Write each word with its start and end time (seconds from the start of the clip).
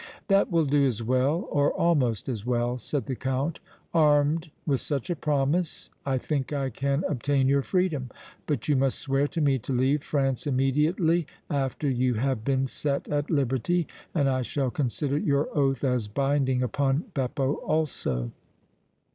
"That 0.29 0.49
will 0.49 0.65
do 0.65 0.83
as 0.83 1.03
well, 1.03 1.47
or 1.51 1.71
almost 1.73 2.27
as 2.27 2.43
well," 2.43 2.79
said 2.79 3.05
the 3.05 3.15
Count. 3.15 3.59
"Armed 3.93 4.49
with 4.65 4.81
such 4.81 5.11
a 5.11 5.15
promise, 5.15 5.91
I 6.07 6.17
think 6.17 6.51
I 6.51 6.71
can 6.71 7.03
obtain 7.07 7.47
your 7.47 7.61
freedom. 7.61 8.09
But 8.47 8.67
you 8.67 8.75
must 8.75 8.97
swear 8.97 9.27
to 9.27 9.39
me 9.39 9.59
to 9.59 9.71
leave 9.73 10.01
France 10.01 10.47
immediately 10.47 11.27
after 11.51 11.87
you 11.87 12.15
have 12.15 12.43
been 12.43 12.65
set 12.65 13.09
at 13.09 13.29
liberty, 13.29 13.85
and 14.15 14.27
I 14.27 14.41
shall 14.41 14.71
consider 14.71 15.19
your 15.19 15.55
oath 15.55 15.83
as 15.83 16.07
binding 16.07 16.63
upon 16.63 17.03
Beppo 17.13 17.53
also." 17.61 18.31